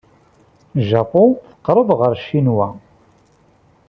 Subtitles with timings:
[0.89, 2.67] Japun teqreb ɣer Ccinwa.